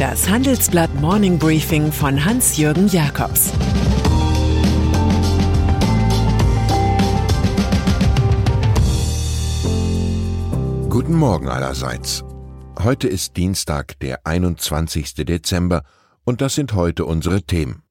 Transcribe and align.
Das 0.00 0.30
Handelsblatt 0.30 0.94
Morning 0.94 1.38
Briefing 1.38 1.92
von 1.92 2.24
Hans-Jürgen 2.24 2.88
Jakobs 2.88 3.52
Guten 10.88 11.14
Morgen 11.14 11.48
allerseits. 11.48 12.24
Heute 12.82 13.08
ist 13.08 13.36
Dienstag, 13.36 13.98
der 13.98 14.26
21. 14.26 15.16
Dezember, 15.16 15.82
und 16.24 16.40
das 16.40 16.54
sind 16.54 16.72
heute 16.72 17.04
unsere 17.04 17.42
Themen. 17.42 17.82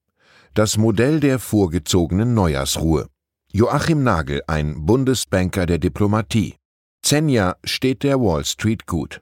Das 0.55 0.78
Modell 0.78 1.19
der 1.19 1.37
vorgezogenen 1.37 2.33
Neujahrsruhe. 2.33 3.05
Joachim 3.51 4.01
Nagel, 4.01 4.41
ein 4.47 4.83
Bundesbanker 4.87 5.68
der 5.68 5.78
Diplomatie. 5.78 6.55
Zenja 7.04 7.57
steht 7.64 8.01
der 8.01 8.19
Wall 8.19 8.46
Street 8.46 8.87
gut. 8.87 9.21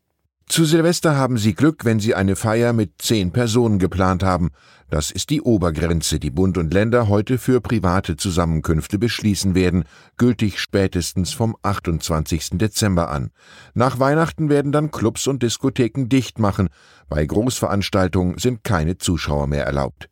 Zu 0.51 0.65
Silvester 0.65 1.15
haben 1.15 1.37
Sie 1.37 1.53
Glück, 1.53 1.85
wenn 1.85 2.01
Sie 2.01 2.13
eine 2.13 2.35
Feier 2.35 2.73
mit 2.73 3.01
zehn 3.01 3.31
Personen 3.31 3.79
geplant 3.79 4.21
haben. 4.21 4.49
Das 4.89 5.09
ist 5.09 5.29
die 5.29 5.41
Obergrenze, 5.41 6.19
die 6.19 6.29
Bund 6.29 6.57
und 6.57 6.73
Länder 6.73 7.07
heute 7.07 7.37
für 7.37 7.61
private 7.61 8.17
Zusammenkünfte 8.17 8.99
beschließen 8.99 9.55
werden, 9.55 9.85
gültig 10.17 10.59
spätestens 10.59 11.31
vom 11.31 11.55
28. 11.61 12.57
Dezember 12.57 13.09
an. 13.09 13.31
Nach 13.75 13.99
Weihnachten 13.99 14.49
werden 14.49 14.73
dann 14.73 14.91
Clubs 14.91 15.25
und 15.25 15.41
Diskotheken 15.41 16.09
dicht 16.09 16.37
machen. 16.37 16.67
Bei 17.07 17.25
Großveranstaltungen 17.25 18.37
sind 18.37 18.65
keine 18.65 18.97
Zuschauer 18.97 19.47
mehr 19.47 19.65
erlaubt. 19.65 20.09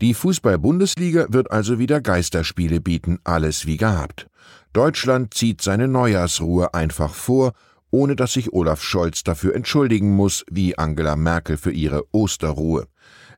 Die 0.00 0.14
Fußball-Bundesliga 0.14 1.26
wird 1.28 1.50
also 1.50 1.78
wieder 1.78 2.00
Geisterspiele 2.00 2.80
bieten, 2.80 3.18
alles 3.22 3.66
wie 3.66 3.76
gehabt. 3.76 4.28
Deutschland 4.72 5.34
zieht 5.34 5.60
seine 5.60 5.88
Neujahrsruhe 5.88 6.72
einfach 6.72 7.12
vor 7.12 7.52
ohne 7.94 8.16
dass 8.16 8.32
sich 8.32 8.52
Olaf 8.52 8.82
Scholz 8.82 9.22
dafür 9.22 9.54
entschuldigen 9.54 10.16
muss, 10.16 10.44
wie 10.50 10.76
Angela 10.76 11.14
Merkel 11.14 11.56
für 11.56 11.70
ihre 11.70 12.02
Osterruhe. 12.10 12.88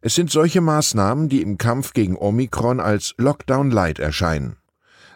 Es 0.00 0.14
sind 0.14 0.30
solche 0.30 0.62
Maßnahmen, 0.62 1.28
die 1.28 1.42
im 1.42 1.58
Kampf 1.58 1.92
gegen 1.92 2.16
Omikron 2.16 2.80
als 2.80 3.14
Lockdown 3.18 3.70
Light 3.70 3.98
erscheinen. 3.98 4.56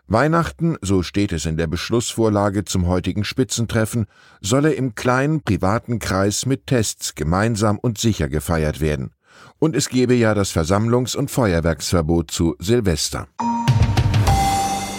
Weihnachten, 0.06 0.77
so 0.82 1.02
steht 1.02 1.32
es 1.32 1.47
in 1.47 1.56
der 1.56 1.69
Beschlussvorlage 1.69 2.66
zum 2.66 2.86
heutigen 2.86 3.24
Spitzentreffen, 3.24 4.05
solle 4.42 4.74
im 4.74 4.94
kleinen 4.94 5.41
privaten 5.42 6.00
Kreis 6.00 6.44
mit 6.44 6.66
Tests 6.66 7.14
gemeinsam 7.14 7.78
und 7.78 7.97
sicher 7.97 8.28
gefeiert 8.28 8.82
werden. 8.82 9.14
Und 9.58 9.75
es 9.75 9.88
gebe 9.88 10.12
ja 10.12 10.34
das 10.34 10.54
Versammlungs- 10.54 11.16
und 11.16 11.30
Feuerwerksverbot 11.30 12.30
zu 12.30 12.56
Silvester. 12.58 13.26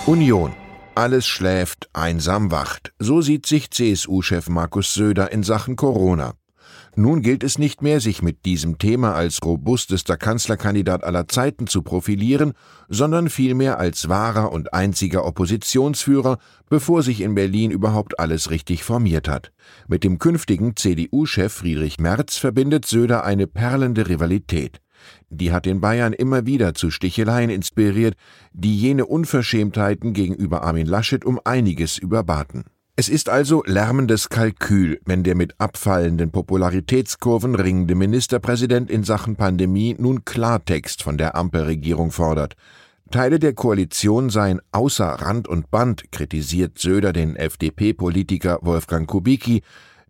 Union 0.08 0.52
alles 0.96 1.28
schläft, 1.28 1.90
einsam 1.94 2.52
wacht. 2.52 2.94
So 3.00 3.22
sieht 3.22 3.46
sich 3.46 3.72
CSU-Chef 3.72 4.50
Markus 4.50 4.94
Söder 4.94 5.32
in 5.32 5.44
Sachen 5.44 5.76
Corona. 5.76 6.34
Nun 6.96 7.22
gilt 7.22 7.44
es 7.46 7.58
nicht 7.58 7.82
mehr, 7.82 8.02
sich 8.02 8.22
mit 8.22 8.44
diesem 8.44 8.78
Thema 8.78 9.16
als 9.16 9.40
robustester 9.46 10.18
Kanzlerkandidat 10.18 11.06
aller 11.06 11.28
Zeiten 11.28 11.68
zu 11.68 11.84
profilieren, 11.84 12.52
sondern 12.90 13.30
vielmehr 13.30 13.80
als 13.80 14.10
wahrer 14.10 14.52
und 14.52 14.74
einziger 14.74 15.24
Oppositionsführer, 15.24 16.38
bevor 16.70 17.02
sich 17.02 17.22
in 17.22 17.34
Berlin 17.34 17.72
überhaupt 17.72 18.20
alles 18.20 18.50
richtig 18.50 18.84
formiert 18.84 19.30
hat. 19.30 19.54
Mit 19.88 20.04
dem 20.04 20.20
künftigen 20.20 20.76
CDU-Chef 20.76 21.54
Friedrich 21.54 21.98
Merz 22.00 22.36
verbindet 22.36 22.86
Söder 22.86 23.24
eine 23.24 23.48
perlende 23.48 24.10
Rivalität. 24.10 24.82
Die 25.30 25.52
hat 25.52 25.66
den 25.66 25.82
Bayern 25.82 26.14
immer 26.14 26.46
wieder 26.46 26.74
zu 26.74 26.92
Sticheleien 26.92 27.50
inspiriert, 27.50 28.16
die 28.54 28.78
jene 28.78 29.06
Unverschämtheiten 29.06 30.14
gegenüber 30.14 30.64
Armin 30.64 30.88
Laschet 30.88 31.26
um 31.26 31.40
einiges 31.44 31.98
überbaten. 31.98 32.66
Es 32.98 33.10
ist 33.10 33.30
also 33.30 33.64
lärmendes 33.66 34.30
Kalkül, 34.30 35.00
wenn 35.06 35.24
der 35.24 35.36
mit 35.36 35.60
abfallenden 35.60 36.32
Popularitätskurven 36.32 37.56
ringende 37.56 37.96
Ministerpräsident 37.96 38.92
in 38.92 39.04
Sachen 39.04 39.38
Pandemie 39.38 39.96
nun 39.98 40.26
Klartext 40.26 41.02
von 41.02 41.18
der 41.18 41.36
Ampelregierung 41.36 42.12
fordert. 42.12 42.56
Teile 43.10 43.40
der 43.40 43.54
Koalition 43.54 44.30
seien 44.30 44.62
außer 44.72 45.06
Rand 45.06 45.48
und 45.48 45.72
Band, 45.72 46.12
kritisiert 46.12 46.80
Söder 46.80 47.12
den 47.12 47.36
FDP-Politiker 47.36 48.60
Wolfgang 48.62 49.08
Kubicki, 49.08 49.64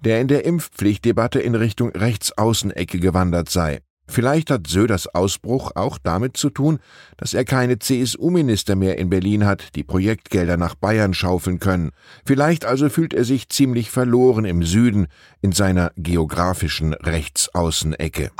der 0.03 0.19
in 0.19 0.27
der 0.27 0.45
Impfpflichtdebatte 0.45 1.39
in 1.39 1.55
Richtung 1.55 1.91
Rechtsaußenecke 1.91 2.99
gewandert 2.99 3.49
sei. 3.49 3.79
Vielleicht 4.11 4.51
hat 4.51 4.67
Söders 4.67 5.07
Ausbruch 5.07 5.71
auch 5.75 5.97
damit 5.97 6.35
zu 6.35 6.49
tun, 6.49 6.79
dass 7.15 7.33
er 7.33 7.45
keine 7.45 7.79
CSU-Minister 7.79 8.75
mehr 8.75 8.97
in 8.97 9.09
Berlin 9.09 9.45
hat, 9.45 9.73
die 9.75 9.83
Projektgelder 9.83 10.57
nach 10.57 10.75
Bayern 10.75 11.13
schaufeln 11.13 11.59
können. 11.59 11.91
Vielleicht 12.25 12.65
also 12.65 12.89
fühlt 12.89 13.13
er 13.13 13.23
sich 13.23 13.47
ziemlich 13.47 13.89
verloren 13.89 14.43
im 14.43 14.63
Süden, 14.63 15.07
in 15.41 15.53
seiner 15.53 15.93
geografischen 15.95 16.93
Rechtsaußenecke. 16.93 18.31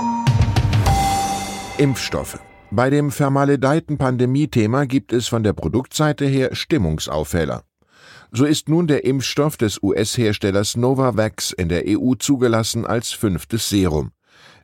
Impfstoffe. 1.77 2.39
Bei 2.69 2.89
dem 2.89 3.09
vermaledeiten 3.09 3.97
Pandemie-Thema 3.97 4.85
gibt 4.85 5.13
es 5.13 5.29
von 5.29 5.43
der 5.43 5.53
Produktseite 5.53 6.25
her 6.25 6.53
Stimmungsaufheller. 6.53 7.63
So 8.33 8.43
ist 8.43 8.67
nun 8.67 8.87
der 8.87 9.05
Impfstoff 9.05 9.55
des 9.55 9.81
US-Herstellers 9.81 10.75
Novavax 10.75 11.51
in 11.53 11.69
der 11.69 11.83
EU 11.87 12.15
zugelassen 12.15 12.85
als 12.85 13.11
fünftes 13.11 13.69
Serum. 13.69 14.11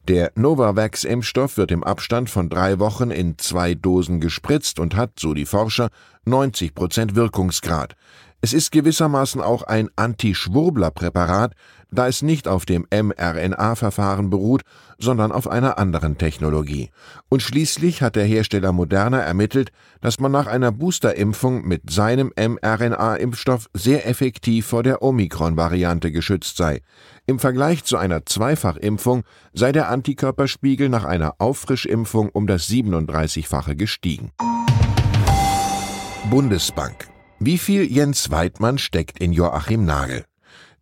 Der 0.07 0.31
Novavax-Impfstoff 0.35 1.57
wird 1.57 1.69
im 1.69 1.83
Abstand 1.83 2.29
von 2.29 2.47
drei 2.47 2.79
Wochen 2.79 3.11
in 3.11 3.37
zwei 3.37 3.73
Dosen 3.73 4.21
gespritzt 4.21 4.79
und 4.79 4.95
hat, 4.95 5.19
so 5.19 5.33
die 5.33 5.45
Forscher, 5.45 5.89
90 6.23 6.73
Prozent 6.73 7.15
Wirkungsgrad. 7.15 7.93
Es 8.39 8.53
ist 8.53 8.71
gewissermaßen 8.71 9.41
auch 9.41 9.63
ein 9.63 9.89
Anti-Schwurbler-Präparat, 9.95 11.53
da 11.89 12.07
es 12.07 12.21
nicht 12.21 12.47
auf 12.47 12.65
dem 12.65 12.85
mRNA-Verfahren 12.91 14.29
beruht, 14.29 14.61
sondern 14.99 15.31
auf 15.31 15.47
einer 15.47 15.79
anderen 15.79 16.19
Technologie. 16.19 16.91
Und 17.29 17.41
schließlich 17.41 18.03
hat 18.03 18.15
der 18.15 18.25
Hersteller 18.25 18.73
Moderna 18.73 19.19
ermittelt, 19.21 19.71
dass 20.01 20.19
man 20.19 20.31
nach 20.31 20.45
einer 20.45 20.71
Boosterimpfung 20.71 21.67
mit 21.67 21.89
seinem 21.89 22.31
mRNA-Impfstoff 22.37 23.69
sehr 23.73 24.07
effektiv 24.07 24.67
vor 24.67 24.83
der 24.83 25.01
Omikron-Variante 25.01 26.11
geschützt 26.11 26.57
sei. 26.57 26.81
Im 27.25 27.39
Vergleich 27.39 27.85
zu 27.85 27.97
einer 27.97 28.25
Zweifachimpfung 28.25 29.23
sei 29.53 29.71
der 29.71 29.89
Antikörperspiegel 29.89 30.89
nach 30.89 31.05
einer 31.05 31.35
Auffrischimpfung 31.39 32.29
um 32.29 32.45
das 32.45 32.67
37-fache 32.67 33.75
gestiegen. 33.75 34.31
Bundesbank 36.29 37.16
wie 37.39 37.57
viel 37.57 37.83
Jens 37.83 38.31
Weidmann 38.31 38.77
steckt 38.77 39.19
in 39.19 39.31
Joachim 39.31 39.85
Nagel? 39.85 40.25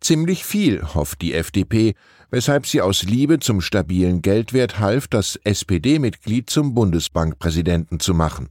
Ziemlich 0.00 0.44
viel, 0.44 0.82
hofft 0.94 1.20
die 1.20 1.34
FDP, 1.34 1.94
weshalb 2.30 2.66
sie 2.66 2.80
aus 2.80 3.02
Liebe 3.02 3.38
zum 3.38 3.60
stabilen 3.60 4.22
Geldwert 4.22 4.78
half, 4.78 5.08
das 5.08 5.36
SPD-Mitglied 5.44 6.48
zum 6.48 6.74
Bundesbankpräsidenten 6.74 8.00
zu 8.00 8.14
machen. 8.14 8.48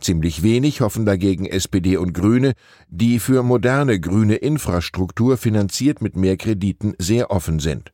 Ziemlich 0.00 0.42
wenig 0.42 0.80
hoffen 0.80 1.06
dagegen 1.06 1.46
SPD 1.46 1.96
und 1.96 2.12
Grüne, 2.12 2.52
die 2.88 3.18
für 3.18 3.42
moderne 3.42 4.00
grüne 4.00 4.36
Infrastruktur 4.36 5.36
finanziert 5.36 6.02
mit 6.02 6.16
mehr 6.16 6.36
Krediten 6.36 6.94
sehr 6.98 7.30
offen 7.30 7.58
sind. 7.58 7.92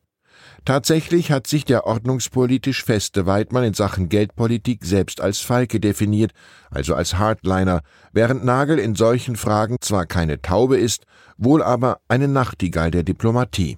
Tatsächlich 0.67 1.31
hat 1.31 1.47
sich 1.47 1.63
der 1.63 1.85
ordnungspolitisch 1.85 2.83
feste 2.83 3.25
Weidmann 3.25 3.63
in 3.63 3.73
Sachen 3.73 4.09
Geldpolitik 4.09 4.83
selbst 4.83 5.21
als 5.21 5.39
Falke 5.39 5.79
definiert, 5.79 6.33
also 6.69 6.93
als 6.93 7.17
Hardliner, 7.17 7.83
während 8.11 8.43
Nagel 8.43 8.77
in 8.77 8.93
solchen 8.93 9.37
Fragen 9.37 9.77
zwar 9.79 10.05
keine 10.05 10.41
Taube 10.41 10.75
ist, 10.75 11.05
wohl 11.37 11.63
aber 11.63 12.01
eine 12.09 12.27
Nachtigall 12.27 12.91
der 12.91 13.03
Diplomatie. 13.03 13.77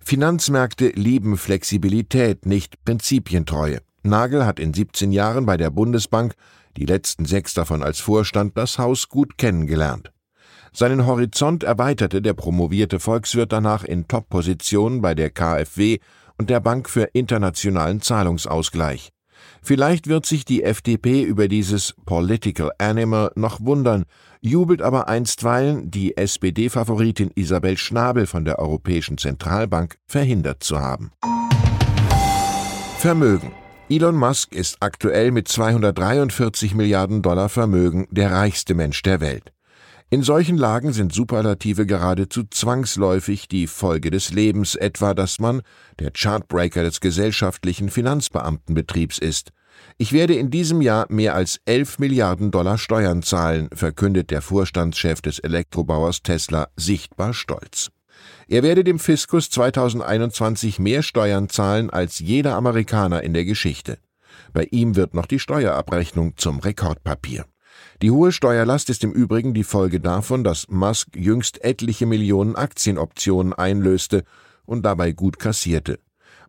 Finanzmärkte 0.00 0.88
lieben 0.94 1.36
Flexibilität, 1.36 2.46
nicht 2.46 2.82
Prinzipientreue. 2.86 3.82
Nagel 4.02 4.46
hat 4.46 4.58
in 4.58 4.72
17 4.72 5.12
Jahren 5.12 5.44
bei 5.44 5.58
der 5.58 5.68
Bundesbank, 5.68 6.36
die 6.78 6.86
letzten 6.86 7.26
sechs 7.26 7.52
davon 7.52 7.82
als 7.82 8.00
Vorstand, 8.00 8.56
das 8.56 8.78
Haus 8.78 9.10
gut 9.10 9.36
kennengelernt. 9.36 10.13
Seinen 10.76 11.06
Horizont 11.06 11.62
erweiterte 11.62 12.20
der 12.20 12.34
promovierte 12.34 12.98
Volkswirt 12.98 13.52
danach 13.52 13.84
in 13.84 14.08
Top-Positionen 14.08 15.00
bei 15.00 15.14
der 15.14 15.30
KfW 15.30 15.98
und 16.36 16.50
der 16.50 16.58
Bank 16.58 16.90
für 16.90 17.04
internationalen 17.12 18.00
Zahlungsausgleich. 18.00 19.10
Vielleicht 19.62 20.08
wird 20.08 20.26
sich 20.26 20.44
die 20.44 20.64
FDP 20.64 21.22
über 21.22 21.46
dieses 21.46 21.94
Political 22.06 22.72
Animal 22.78 23.30
noch 23.36 23.60
wundern, 23.60 24.04
jubelt 24.40 24.82
aber 24.82 25.06
einstweilen, 25.06 25.92
die 25.92 26.16
SPD-Favoritin 26.16 27.30
Isabel 27.36 27.76
Schnabel 27.76 28.26
von 28.26 28.44
der 28.44 28.58
Europäischen 28.58 29.16
Zentralbank 29.16 29.96
verhindert 30.08 30.64
zu 30.64 30.80
haben. 30.80 31.12
Vermögen. 32.98 33.52
Elon 33.88 34.16
Musk 34.16 34.54
ist 34.54 34.78
aktuell 34.80 35.30
mit 35.30 35.46
243 35.46 36.74
Milliarden 36.74 37.22
Dollar 37.22 37.48
Vermögen 37.48 38.08
der 38.10 38.32
reichste 38.32 38.74
Mensch 38.74 39.02
der 39.02 39.20
Welt. 39.20 39.53
In 40.10 40.22
solchen 40.22 40.56
Lagen 40.56 40.92
sind 40.92 41.12
Superlative 41.12 41.86
geradezu 41.86 42.44
zwangsläufig 42.44 43.48
die 43.48 43.66
Folge 43.66 44.10
des 44.10 44.32
Lebens, 44.32 44.76
etwa 44.76 45.12
dass 45.12 45.40
man 45.40 45.62
der 45.98 46.12
Chartbreaker 46.12 46.82
des 46.82 47.00
gesellschaftlichen 47.00 47.88
Finanzbeamtenbetriebs 47.88 49.18
ist. 49.18 49.50
Ich 49.98 50.12
werde 50.12 50.34
in 50.34 50.50
diesem 50.50 50.82
Jahr 50.82 51.06
mehr 51.08 51.34
als 51.34 51.58
11 51.64 51.98
Milliarden 51.98 52.50
Dollar 52.50 52.78
Steuern 52.78 53.22
zahlen, 53.22 53.68
verkündet 53.72 54.30
der 54.30 54.42
Vorstandschef 54.42 55.20
des 55.20 55.40
Elektrobauers 55.40 56.22
Tesla 56.22 56.68
sichtbar 56.76 57.34
stolz. 57.34 57.90
Er 58.46 58.62
werde 58.62 58.84
dem 58.84 58.98
Fiskus 58.98 59.50
2021 59.50 60.78
mehr 60.78 61.02
Steuern 61.02 61.48
zahlen 61.48 61.90
als 61.90 62.18
jeder 62.18 62.54
Amerikaner 62.54 63.22
in 63.22 63.34
der 63.34 63.44
Geschichte. 63.44 63.98
Bei 64.52 64.68
ihm 64.70 64.96
wird 64.96 65.14
noch 65.14 65.26
die 65.26 65.38
Steuerabrechnung 65.38 66.36
zum 66.36 66.60
Rekordpapier. 66.60 67.46
Die 68.04 68.10
hohe 68.10 68.32
Steuerlast 68.32 68.90
ist 68.90 69.02
im 69.02 69.12
Übrigen 69.12 69.54
die 69.54 69.64
Folge 69.64 69.98
davon, 69.98 70.44
dass 70.44 70.68
Musk 70.68 71.16
jüngst 71.16 71.64
etliche 71.64 72.04
Millionen 72.04 72.54
Aktienoptionen 72.54 73.54
einlöste 73.54 74.24
und 74.66 74.84
dabei 74.84 75.12
gut 75.12 75.38
kassierte. 75.38 76.00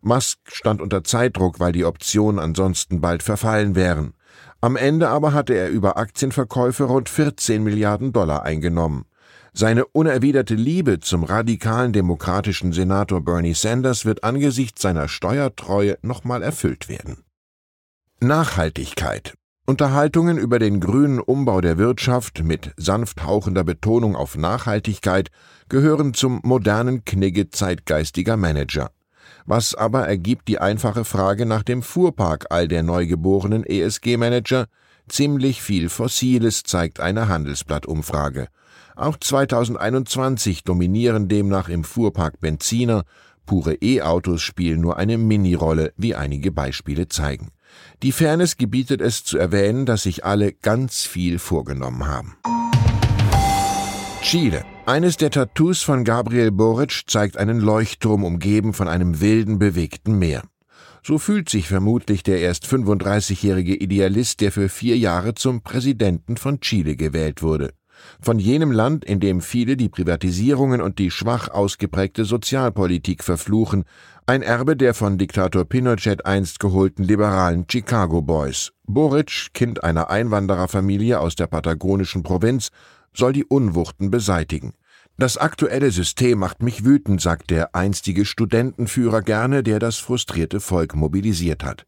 Musk 0.02 0.38
stand 0.52 0.82
unter 0.82 1.02
Zeitdruck, 1.02 1.58
weil 1.58 1.72
die 1.72 1.86
Optionen 1.86 2.38
ansonsten 2.38 3.00
bald 3.00 3.22
verfallen 3.22 3.74
wären. 3.74 4.12
Am 4.60 4.76
Ende 4.76 5.08
aber 5.08 5.32
hatte 5.32 5.54
er 5.54 5.70
über 5.70 5.96
Aktienverkäufe 5.96 6.84
rund 6.84 7.08
14 7.08 7.62
Milliarden 7.62 8.12
Dollar 8.12 8.42
eingenommen. 8.42 9.06
Seine 9.54 9.86
unerwiderte 9.86 10.56
Liebe 10.56 11.00
zum 11.00 11.24
radikalen 11.24 11.94
demokratischen 11.94 12.74
Senator 12.74 13.22
Bernie 13.24 13.54
Sanders 13.54 14.04
wird 14.04 14.24
angesichts 14.24 14.82
seiner 14.82 15.08
Steuertreue 15.08 15.96
nochmal 16.02 16.42
erfüllt 16.42 16.90
werden. 16.90 17.24
Nachhaltigkeit 18.20 19.32
Unterhaltungen 19.68 20.38
über 20.38 20.60
den 20.60 20.78
grünen 20.78 21.18
Umbau 21.18 21.60
der 21.60 21.76
Wirtschaft 21.76 22.44
mit 22.44 22.72
sanft 22.76 23.24
hauchender 23.24 23.64
Betonung 23.64 24.14
auf 24.14 24.36
Nachhaltigkeit 24.36 25.30
gehören 25.68 26.14
zum 26.14 26.40
modernen 26.44 27.04
Knigge 27.04 27.50
zeitgeistiger 27.50 28.36
Manager. 28.36 28.92
Was 29.44 29.74
aber 29.74 30.06
ergibt 30.06 30.46
die 30.46 30.60
einfache 30.60 31.04
Frage 31.04 31.46
nach 31.46 31.64
dem 31.64 31.82
Fuhrpark 31.82 32.46
all 32.50 32.68
der 32.68 32.84
neugeborenen 32.84 33.64
ESG-Manager? 33.64 34.66
Ziemlich 35.08 35.60
viel 35.60 35.88
Fossiles 35.88 36.62
zeigt 36.62 37.00
eine 37.00 37.28
Handelsblatt-Umfrage. 37.28 38.46
Auch 38.94 39.16
2021 39.16 40.62
dominieren 40.62 41.26
demnach 41.26 41.68
im 41.68 41.82
Fuhrpark 41.82 42.38
Benziner, 42.38 43.02
pure 43.46 43.74
E-Autos 43.74 44.42
spielen 44.42 44.80
nur 44.80 44.96
eine 44.96 45.18
Minirolle, 45.18 45.92
wie 45.96 46.14
einige 46.14 46.52
Beispiele 46.52 47.08
zeigen. 47.08 47.50
Die 48.02 48.12
Fairness 48.12 48.56
gebietet 48.56 49.00
es 49.00 49.24
zu 49.24 49.38
erwähnen, 49.38 49.86
dass 49.86 50.02
sich 50.02 50.24
alle 50.24 50.52
ganz 50.52 51.04
viel 51.04 51.38
vorgenommen 51.38 52.06
haben. 52.06 52.36
Chile. 54.22 54.64
Eines 54.86 55.16
der 55.16 55.30
Tattoos 55.30 55.82
von 55.82 56.04
Gabriel 56.04 56.50
Boric 56.50 57.04
zeigt 57.06 57.36
einen 57.36 57.60
Leuchtturm 57.60 58.24
umgeben 58.24 58.72
von 58.72 58.88
einem 58.88 59.20
wilden, 59.20 59.58
bewegten 59.58 60.18
Meer. 60.18 60.42
So 61.02 61.18
fühlt 61.18 61.48
sich 61.48 61.68
vermutlich 61.68 62.24
der 62.24 62.40
erst 62.40 62.66
35-jährige 62.66 63.76
Idealist, 63.76 64.40
der 64.40 64.50
für 64.50 64.68
vier 64.68 64.98
Jahre 64.98 65.34
zum 65.34 65.62
Präsidenten 65.62 66.36
von 66.36 66.60
Chile 66.60 66.96
gewählt 66.96 67.42
wurde. 67.42 67.72
Von 68.20 68.38
jenem 68.38 68.72
Land, 68.72 69.04
in 69.04 69.20
dem 69.20 69.40
viele 69.40 69.76
die 69.76 69.88
Privatisierungen 69.88 70.80
und 70.80 70.98
die 70.98 71.10
schwach 71.10 71.48
ausgeprägte 71.48 72.24
Sozialpolitik 72.24 73.22
verfluchen, 73.22 73.84
ein 74.26 74.42
Erbe 74.42 74.76
der 74.76 74.94
von 74.94 75.18
Diktator 75.18 75.64
Pinochet 75.64 76.26
einst 76.26 76.58
geholten 76.58 77.04
liberalen 77.04 77.66
Chicago 77.70 78.22
Boys. 78.22 78.72
Boric, 78.86 79.48
Kind 79.54 79.84
einer 79.84 80.10
Einwandererfamilie 80.10 81.20
aus 81.20 81.36
der 81.36 81.46
patagonischen 81.46 82.22
Provinz, 82.22 82.70
soll 83.14 83.32
die 83.32 83.44
Unwuchten 83.44 84.10
beseitigen. 84.10 84.74
Das 85.18 85.38
aktuelle 85.38 85.90
System 85.90 86.40
macht 86.40 86.62
mich 86.62 86.84
wütend, 86.84 87.22
sagt 87.22 87.50
der 87.50 87.74
einstige 87.74 88.26
Studentenführer 88.26 89.22
gerne, 89.22 89.62
der 89.62 89.78
das 89.78 89.96
frustrierte 89.96 90.60
Volk 90.60 90.94
mobilisiert 90.94 91.64
hat. 91.64 91.86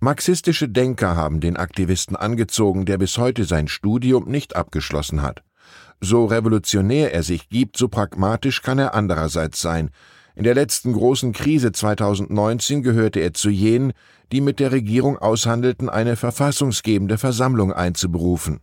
Marxistische 0.00 0.68
Denker 0.68 1.14
haben 1.14 1.40
den 1.40 1.56
Aktivisten 1.56 2.16
angezogen, 2.16 2.86
der 2.86 2.96
bis 2.96 3.18
heute 3.18 3.44
sein 3.44 3.68
Studium 3.68 4.24
nicht 4.28 4.56
abgeschlossen 4.56 5.20
hat. 5.20 5.42
So 6.00 6.24
revolutionär 6.24 7.12
er 7.12 7.22
sich 7.22 7.50
gibt, 7.50 7.76
so 7.76 7.88
pragmatisch 7.88 8.62
kann 8.62 8.78
er 8.78 8.94
andererseits 8.94 9.60
sein, 9.60 9.90
in 10.40 10.44
der 10.44 10.54
letzten 10.54 10.94
großen 10.94 11.32
Krise 11.32 11.70
2019 11.70 12.82
gehörte 12.82 13.20
er 13.20 13.34
zu 13.34 13.50
jenen, 13.50 13.92
die 14.32 14.40
mit 14.40 14.58
der 14.58 14.72
Regierung 14.72 15.18
aushandelten, 15.18 15.90
eine 15.90 16.16
verfassungsgebende 16.16 17.18
Versammlung 17.18 17.72
einzuberufen. 17.74 18.60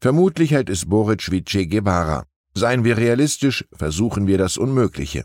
Vermutlich 0.00 0.50
hält 0.50 0.68
es 0.70 0.86
Boric 0.86 1.30
wie 1.30 1.44
Che 1.44 1.66
Guevara. 1.66 2.24
Seien 2.54 2.82
wir 2.82 2.96
realistisch, 2.96 3.64
versuchen 3.72 4.26
wir 4.26 4.38
das 4.38 4.56
Unmögliche. 4.56 5.24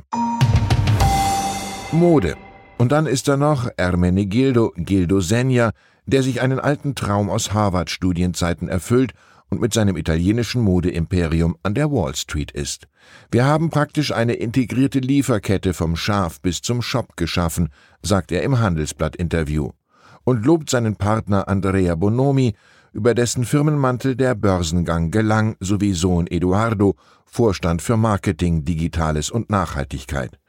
Mode. 1.91 2.35
Und 2.77 2.91
dann 2.91 3.05
ist 3.05 3.27
da 3.27 3.37
noch 3.37 3.69
Ermenegildo 3.77 4.73
Gildo 4.75 5.21
Senja, 5.21 5.71
der 6.05 6.23
sich 6.23 6.41
einen 6.41 6.59
alten 6.59 6.93
Traum 6.93 7.29
aus 7.29 7.53
Harvard-Studienzeiten 7.53 8.67
erfüllt 8.67 9.13
und 9.49 9.61
mit 9.61 9.73
seinem 9.73 9.95
italienischen 9.95 10.61
Modeimperium 10.61 11.55
an 11.63 11.73
der 11.73 11.91
Wall 11.91 12.15
Street 12.15 12.51
ist. 12.51 12.87
Wir 13.31 13.45
haben 13.45 13.69
praktisch 13.69 14.11
eine 14.11 14.33
integrierte 14.33 14.99
Lieferkette 14.99 15.73
vom 15.73 15.95
Schaf 15.95 16.41
bis 16.41 16.61
zum 16.61 16.81
Shop 16.81 17.15
geschaffen, 17.15 17.69
sagt 18.01 18.31
er 18.31 18.43
im 18.43 18.59
Handelsblatt-Interview 18.59 19.71
und 20.25 20.45
lobt 20.45 20.69
seinen 20.69 20.95
Partner 20.95 21.47
Andrea 21.47 21.95
Bonomi, 21.95 22.55
über 22.91 23.13
dessen 23.13 23.45
Firmenmantel 23.45 24.15
der 24.15 24.35
Börsengang 24.35 25.11
gelang, 25.11 25.55
sowie 25.59 25.93
Sohn 25.93 26.27
Eduardo, 26.27 26.95
Vorstand 27.25 27.81
für 27.81 27.97
Marketing, 27.97 28.63
Digitales 28.63 29.29
und 29.29 29.49
Nachhaltigkeit. 29.49 30.39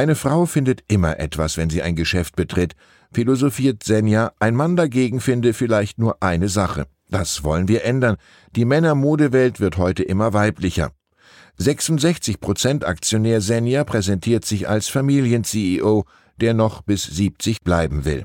Eine 0.00 0.14
Frau 0.14 0.46
findet 0.46 0.82
immer 0.88 1.20
etwas, 1.20 1.58
wenn 1.58 1.68
sie 1.68 1.82
ein 1.82 1.94
Geschäft 1.94 2.34
betritt, 2.34 2.74
philosophiert 3.12 3.82
Senja, 3.82 4.32
ein 4.38 4.56
Mann 4.56 4.74
dagegen 4.74 5.20
finde 5.20 5.52
vielleicht 5.52 5.98
nur 5.98 6.22
eine 6.22 6.48
Sache. 6.48 6.86
Das 7.10 7.44
wollen 7.44 7.68
wir 7.68 7.84
ändern. 7.84 8.16
Die 8.56 8.64
Männermodewelt 8.64 9.60
wird 9.60 9.76
heute 9.76 10.02
immer 10.02 10.32
weiblicher. 10.32 10.92
66 11.58 12.40
Prozent 12.40 12.86
Aktionär 12.86 13.42
Senja 13.42 13.84
präsentiert 13.84 14.46
sich 14.46 14.66
als 14.70 14.88
Familien-CEO, 14.88 16.06
der 16.40 16.54
noch 16.54 16.80
bis 16.80 17.02
70 17.04 17.60
bleiben 17.60 18.06
will. 18.06 18.24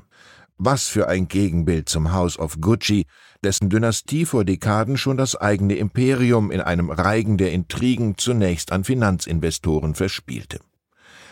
Was 0.57 0.87
für 0.87 1.09
ein 1.09 1.27
Gegenbild 1.27 1.89
zum 1.89 2.13
House 2.13 2.39
of 2.39 2.61
Gucci, 2.61 3.05
dessen 3.43 3.69
Dynastie 3.69 4.23
vor 4.23 4.45
Dekaden 4.45 4.95
schon 4.95 5.17
das 5.17 5.35
eigene 5.35 5.75
Imperium 5.75 6.51
in 6.51 6.61
einem 6.61 6.89
Reigen 6.89 7.37
der 7.37 7.51
Intrigen 7.51 8.17
zunächst 8.17 8.71
an 8.71 8.85
Finanzinvestoren 8.85 9.93
verspielte. 9.93 10.59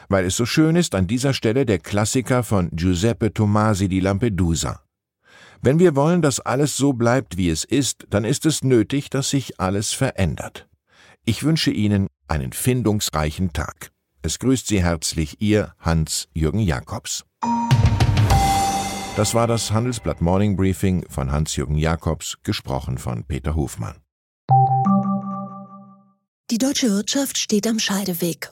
Weil 0.10 0.25
es 0.25 0.36
so 0.36 0.45
schön 0.45 0.75
ist, 0.75 0.95
an 0.95 1.07
dieser 1.07 1.33
Stelle 1.33 1.65
der 1.65 1.79
Klassiker 1.79 2.43
von 2.43 2.69
Giuseppe 2.72 3.33
Tomasi 3.33 3.88
di 3.88 4.00
Lampedusa. 4.00 4.81
Wenn 5.62 5.79
wir 5.79 5.95
wollen, 5.95 6.22
dass 6.22 6.41
alles 6.41 6.75
so 6.75 6.91
bleibt, 6.93 7.38
wie 7.38 7.50
es 7.50 7.63
ist, 7.63 8.05
dann 8.10 8.25
ist 8.25 8.45
es 8.45 8.63
nötig, 8.63 9.10
dass 9.10 9.29
sich 9.29 9.60
alles 9.60 9.93
verändert. 9.93 10.67
Ich 11.25 11.43
wünsche 11.43 11.72
Ihnen 11.72 12.07
einen 12.27 12.51
findungsreichen 12.51 13.53
Tag. 13.53 13.91
Es 14.22 14.39
grüßt 14.39 14.67
Sie 14.67 14.83
herzlich 14.83 15.41
Ihr 15.41 15.74
Hans-Jürgen 15.79 16.60
Jakobs. 16.60 17.24
Das 19.15 19.33
war 19.33 19.48
das 19.48 19.72
Handelsblatt 19.72 20.22
Morning 20.22 20.57
Briefing 20.57 21.05
von 21.07 21.31
Hans-Jürgen 21.31 21.77
Jakobs, 21.77 22.38
gesprochen 22.43 22.98
von 22.98 23.24
Peter 23.25 23.55
Hofmann. 23.55 24.01
Die 26.51 26.57
deutsche 26.57 26.89
Wirtschaft 26.89 27.38
steht 27.38 27.67
am 27.67 27.79
Scheideweg. 27.79 28.51